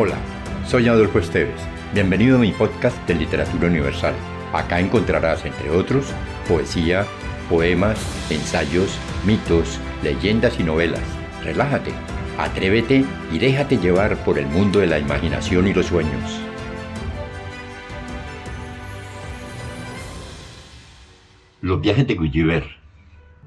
[0.00, 0.14] Hola,
[0.64, 1.60] soy Adolfo Esteves.
[1.92, 4.14] Bienvenido a mi podcast de Literatura Universal.
[4.52, 6.14] Acá encontrarás, entre otros,
[6.46, 7.04] poesía,
[7.50, 7.98] poemas,
[8.30, 11.02] ensayos, mitos, leyendas y novelas.
[11.42, 11.90] Relájate,
[12.38, 16.40] atrévete y déjate llevar por el mundo de la imaginación y los sueños.
[21.60, 22.64] Los viajes de Gulliver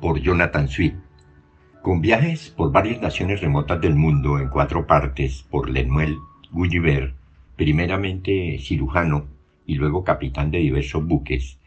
[0.01, 0.95] por Jonathan Swift.
[1.81, 6.17] Con viajes por varias naciones remotas del mundo en cuatro partes por Lemuel
[6.51, 7.13] Gulliver,
[7.55, 9.25] primeramente cirujano
[9.65, 11.57] y luego capitán de diversos buques,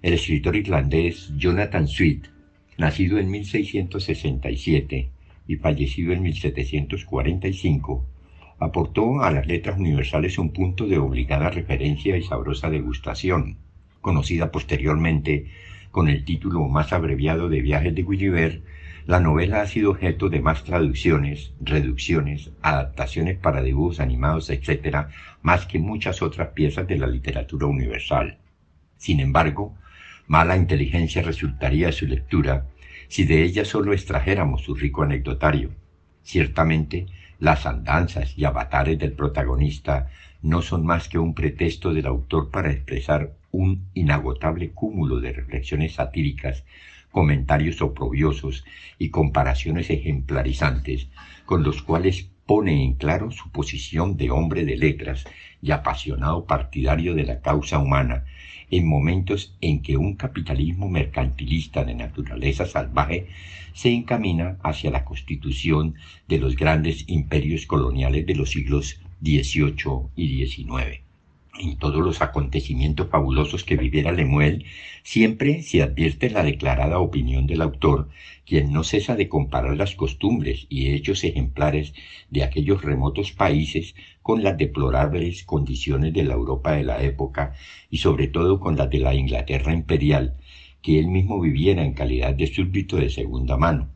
[0.00, 2.28] el escritor irlandés Jonathan Swift,
[2.76, 5.10] nacido en 1667
[5.48, 8.06] y fallecido en 1745,
[8.60, 13.56] aportó a las letras universales un punto de obligada referencia y sabrosa degustación,
[14.00, 15.46] conocida posteriormente
[15.90, 18.62] con el título más abreviado de Viajes de Gulliver,
[19.08, 25.06] la novela ha sido objeto de más traducciones, reducciones, adaptaciones para dibujos animados, etc.,
[25.40, 28.36] más que muchas otras piezas de la literatura universal.
[28.98, 29.74] Sin embargo,
[30.26, 32.66] mala inteligencia resultaría su lectura
[33.08, 35.70] si de ella solo extrajéramos su rico anecdotario.
[36.22, 37.06] Ciertamente,
[37.38, 40.10] las andanzas y avatares del protagonista
[40.42, 45.94] no son más que un pretexto del autor para expresar un inagotable cúmulo de reflexiones
[45.94, 46.64] satíricas,
[47.10, 48.64] comentarios oprobiosos
[48.98, 51.08] y comparaciones ejemplarizantes,
[51.46, 55.24] con los cuales pone en claro su posición de hombre de letras
[55.60, 58.24] y apasionado partidario de la causa humana,
[58.70, 63.28] en momentos en que un capitalismo mercantilista de naturaleza salvaje
[63.72, 65.94] se encamina hacia la constitución
[66.26, 71.07] de los grandes imperios coloniales de los siglos XVIII y XIX
[71.58, 74.64] en todos los acontecimientos fabulosos que viviera Lemuel,
[75.02, 78.08] siempre se advierte la declarada opinión del autor,
[78.46, 81.94] quien no cesa de comparar las costumbres y hechos ejemplares
[82.30, 87.54] de aquellos remotos países con las deplorables condiciones de la Europa de la época
[87.90, 90.36] y sobre todo con las de la Inglaterra imperial,
[90.82, 93.88] que él mismo viviera en calidad de súbdito de segunda mano.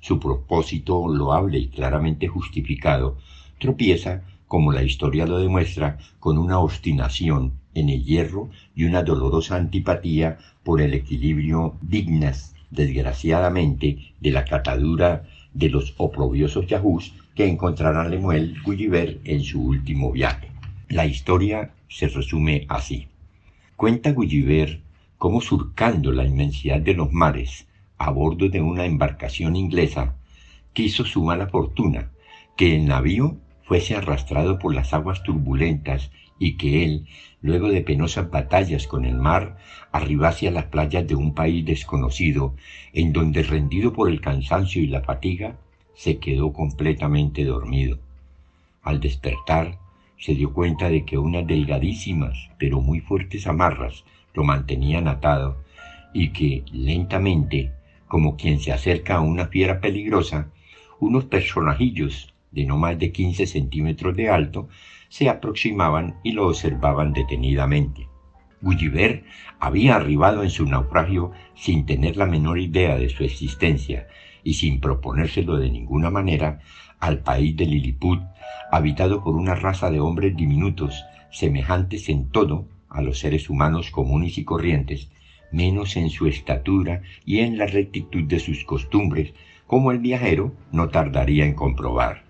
[0.00, 3.18] Su propósito loable y claramente justificado
[3.58, 9.54] tropieza como la historia lo demuestra, con una obstinación en el hierro y una dolorosa
[9.54, 15.22] antipatía por el equilibrio dignas, desgraciadamente, de la catadura
[15.54, 20.50] de los oprobiosos yahús que encontrarán Lemuel Gulliver en su último viaje.
[20.88, 23.06] La historia se resume así.
[23.76, 24.80] Cuenta Gulliver
[25.16, 27.68] cómo surcando la inmensidad de los mares,
[27.98, 30.16] a bordo de una embarcación inglesa,
[30.72, 32.10] quiso su mala fortuna,
[32.56, 33.36] que el navío
[33.70, 36.10] fuese arrastrado por las aguas turbulentas
[36.40, 37.06] y que él,
[37.40, 39.58] luego de penosas batallas con el mar,
[39.92, 42.56] arribase a las playas de un país desconocido,
[42.92, 45.54] en donde rendido por el cansancio y la fatiga,
[45.94, 48.00] se quedó completamente dormido.
[48.82, 49.78] Al despertar,
[50.18, 54.04] se dio cuenta de que unas delgadísimas pero muy fuertes amarras
[54.34, 55.58] lo mantenían atado
[56.12, 57.70] y que lentamente,
[58.08, 60.48] como quien se acerca a una fiera peligrosa,
[60.98, 64.68] unos personajillos de no más de 15 centímetros de alto,
[65.08, 68.08] se aproximaban y lo observaban detenidamente.
[68.62, 69.24] Gulliver
[69.58, 74.06] había arribado en su naufragio sin tener la menor idea de su existencia
[74.44, 76.60] y sin proponérselo de ninguna manera
[76.98, 78.20] al país de Lilliput,
[78.70, 84.36] habitado por una raza de hombres diminutos, semejantes en todo a los seres humanos comunes
[84.36, 85.10] y corrientes,
[85.52, 89.32] menos en su estatura y en la rectitud de sus costumbres,
[89.66, 92.29] como el viajero no tardaría en comprobar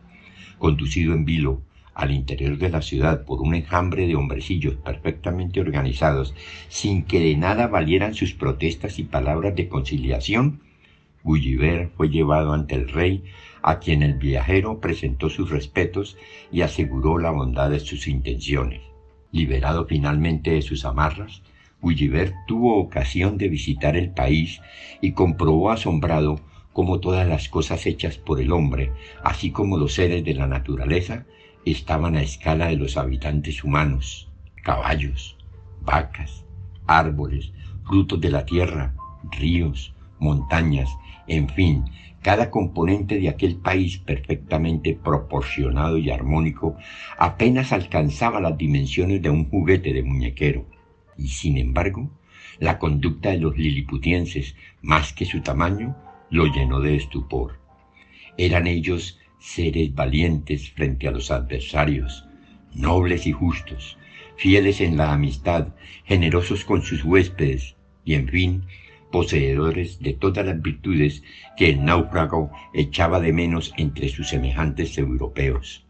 [0.61, 1.63] conducido en vilo
[1.95, 6.35] al interior de la ciudad por un enjambre de hombrecillos perfectamente organizados,
[6.69, 10.61] sin que de nada valieran sus protestas y palabras de conciliación,
[11.25, 13.25] Gulliver fue llevado ante el rey,
[13.63, 16.17] a quien el viajero presentó sus respetos
[16.51, 18.81] y aseguró la bondad de sus intenciones.
[19.33, 21.43] Liberado finalmente de sus amarras,
[21.83, 24.61] Gulliver tuvo ocasión de visitar el país
[25.01, 26.41] y comprobó asombrado
[26.73, 28.93] como todas las cosas hechas por el hombre,
[29.23, 31.27] así como los seres de la naturaleza,
[31.65, 34.29] estaban a escala de los habitantes humanos,
[34.63, 35.37] caballos,
[35.81, 36.45] vacas,
[36.87, 37.53] árboles,
[37.85, 38.95] frutos de la tierra,
[39.31, 40.89] ríos, montañas,
[41.27, 41.85] en fin,
[42.23, 46.77] cada componente de aquel país perfectamente proporcionado y armónico
[47.19, 50.67] apenas alcanzaba las dimensiones de un juguete de muñequero.
[51.17, 52.11] Y sin embargo,
[52.59, 55.97] la conducta de los liliputienses, más que su tamaño,
[56.31, 57.59] lo llenó de estupor.
[58.39, 62.27] Eran ellos seres valientes frente a los adversarios,
[62.75, 63.99] nobles y justos,
[64.37, 65.69] fieles en la amistad,
[66.05, 68.65] generosos con sus huéspedes y, en fin,
[69.11, 71.23] poseedores de todas las virtudes
[71.57, 75.85] que el náufrago echaba de menos entre sus semejantes europeos.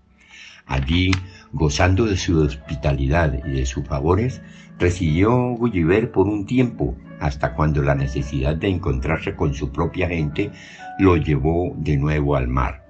[0.66, 1.10] Allí,
[1.52, 4.40] gozando de su hospitalidad y de sus favores,
[4.78, 10.50] residió Gulliver por un tiempo, hasta cuando la necesidad de encontrarse con su propia gente
[10.98, 12.86] lo llevó de nuevo al mar.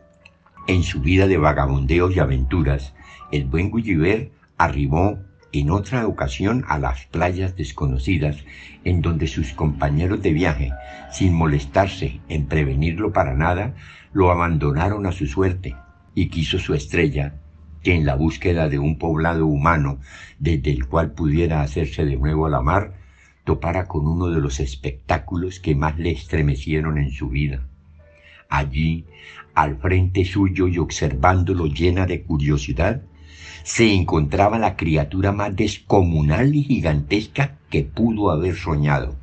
[0.66, 2.94] En su vida de vagabundeos y aventuras,
[3.32, 5.18] el buen Gulliver arribó
[5.52, 8.36] en otra ocasión a las playas desconocidas,
[8.84, 10.72] en donde sus compañeros de viaje,
[11.10, 13.74] sin molestarse en prevenirlo para nada,
[14.12, 15.74] lo abandonaron a su suerte,
[16.14, 17.34] y quiso su estrella,
[17.82, 19.98] que en la búsqueda de un poblado humano
[20.38, 22.99] desde el cual pudiera hacerse de nuevo a la mar,
[23.44, 27.66] topara con uno de los espectáculos que más le estremecieron en su vida.
[28.48, 29.06] Allí,
[29.54, 33.02] al frente suyo y observándolo llena de curiosidad,
[33.62, 39.14] se encontraba la criatura más descomunal y gigantesca que pudo haber soñado.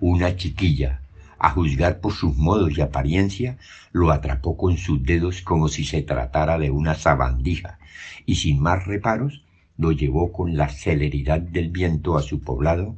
[0.00, 1.02] Una chiquilla,
[1.38, 3.58] a juzgar por sus modos y apariencia,
[3.92, 7.78] lo atrapó con sus dedos como si se tratara de una sabandija,
[8.26, 9.42] y sin más reparos
[9.76, 12.96] lo llevó con la celeridad del viento a su poblado,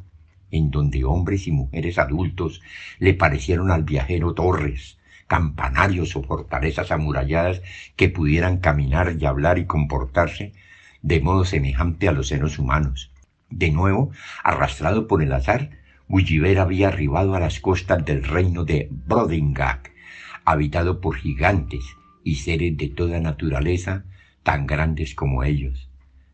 [0.50, 2.60] en donde hombres y mujeres adultos
[2.98, 7.62] le parecieron al viajero torres, campanarios o fortalezas amuralladas
[7.96, 10.52] que pudieran caminar y hablar y comportarse
[11.02, 13.12] de modo semejante a los seres humanos.
[13.48, 14.10] De nuevo,
[14.42, 15.70] arrastrado por el azar,
[16.08, 19.92] Gulliver había arribado a las costas del reino de Brodingag,
[20.44, 21.84] habitado por gigantes
[22.24, 24.04] y seres de toda naturaleza
[24.42, 25.88] tan grandes como ellos.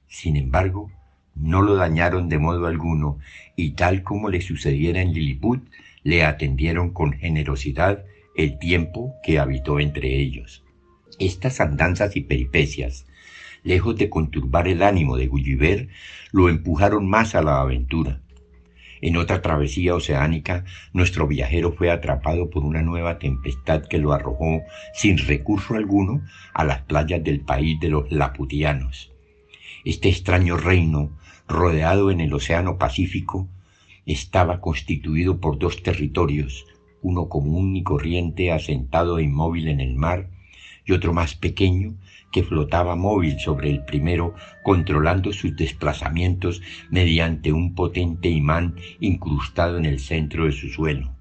[0.09, 0.91] Sin embargo,
[1.37, 3.19] no lo dañaron de modo alguno
[3.57, 5.69] y tal como le sucediera en Lilliput,
[6.03, 8.05] le atendieron con generosidad
[8.37, 10.65] el tiempo que habitó entre ellos.
[11.19, 13.07] Estas andanzas y peripecias,
[13.63, 15.89] lejos de conturbar el ánimo de Gulliver,
[16.33, 18.21] lo empujaron más a la aventura.
[19.01, 24.63] En otra travesía oceánica, nuestro viajero fue atrapado por una nueva tempestad que lo arrojó
[24.95, 26.23] sin recurso alguno
[26.55, 29.13] a las playas del país de los Laputianos.
[29.85, 31.17] Este extraño reino,
[31.49, 33.49] rodeado en el Océano Pacífico,
[34.05, 36.67] estaba constituido por dos territorios,
[37.03, 40.31] uno común y corriente asentado e inmóvil en el mar,
[40.85, 41.95] y otro más pequeño
[42.31, 49.85] que flotaba móvil sobre el primero, controlando sus desplazamientos mediante un potente imán incrustado en
[49.85, 51.13] el centro de su suelo.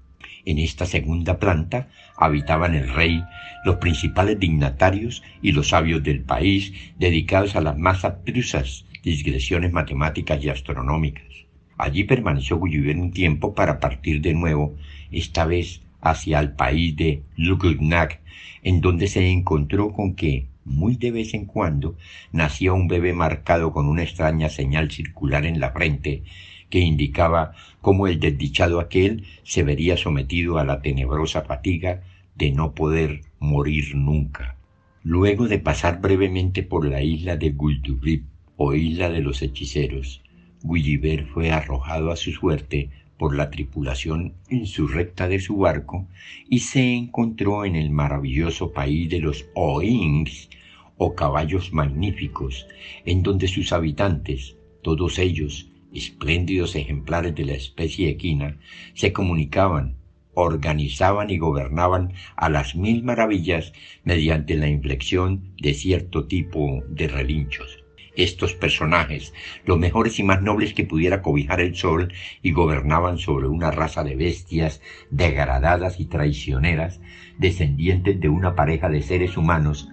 [0.44, 3.24] En esta segunda planta habitaban el rey,
[3.64, 10.42] los principales dignatarios y los sabios del país, dedicados a las más abstrusas digresiones matemáticas
[10.42, 11.46] y astronómicas.
[11.78, 14.74] Allí permaneció Gulliver un tiempo para partir de nuevo,
[15.12, 18.20] esta vez hacia el país de Lugugnac,
[18.62, 21.96] en donde se encontró con que, muy de vez en cuando,
[22.32, 26.24] nacía un bebé marcado con una extraña señal circular en la frente,
[26.70, 32.02] que indicaba cómo el desdichado aquel se vería sometido a la tenebrosa fatiga
[32.34, 34.56] de no poder morir nunca.
[35.04, 38.24] Luego de pasar brevemente por la isla de Guldubrip
[38.56, 40.22] o isla de los hechiceros,
[40.62, 46.08] Gulliver fue arrojado a su suerte por la tripulación insurrecta de su barco
[46.48, 50.50] y se encontró en el maravilloso país de los Oings
[50.98, 52.66] o caballos magníficos,
[53.04, 58.58] en donde sus habitantes, todos ellos espléndidos ejemplares de la especie equina,
[58.94, 59.96] se comunicaban,
[60.34, 63.72] organizaban y gobernaban a las mil maravillas
[64.04, 67.85] mediante la inflexión de cierto tipo de relinchos
[68.16, 69.32] estos personajes,
[69.64, 74.02] los mejores y más nobles que pudiera cobijar el sol, y gobernaban sobre una raza
[74.02, 74.80] de bestias
[75.10, 77.00] degradadas y traicioneras,
[77.38, 79.88] descendientes de una pareja de seres humanos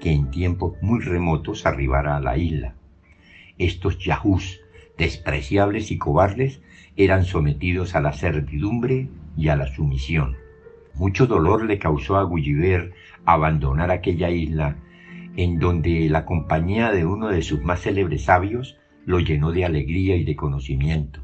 [0.00, 2.74] que en tiempos muy remotos arribara a la isla.
[3.58, 4.60] Estos yahús,
[4.98, 6.60] despreciables y cobardes,
[6.96, 10.36] eran sometidos a la servidumbre y a la sumisión.
[10.94, 12.92] Mucho dolor le causó a Gulliver
[13.24, 14.76] abandonar aquella isla
[15.36, 20.16] en donde la compañía de uno de sus más célebres sabios lo llenó de alegría
[20.16, 21.20] y de conocimiento.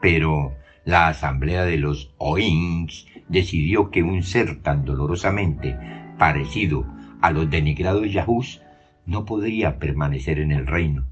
[0.00, 5.76] Pero la asamblea de los Oings decidió que un ser tan dolorosamente
[6.18, 6.86] parecido
[7.20, 8.62] a los denigrados Yahús
[9.06, 11.04] no podría permanecer en el reino.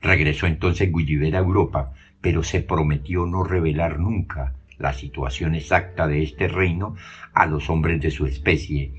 [0.00, 6.22] Regresó entonces Gulliver a Europa, pero se prometió no revelar nunca la situación exacta de
[6.22, 6.94] este reino
[7.32, 8.92] a los hombres de su especie,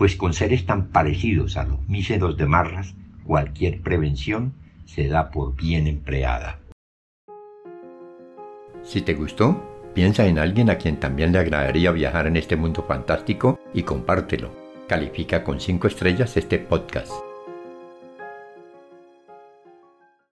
[0.00, 2.94] pues con seres tan parecidos a los míseros de Marras,
[3.26, 4.54] cualquier prevención
[4.86, 6.58] se da por bien empleada.
[8.82, 12.82] Si te gustó, piensa en alguien a quien también le agradaría viajar en este mundo
[12.88, 14.50] fantástico y compártelo.
[14.88, 17.12] Califica con 5 estrellas este podcast.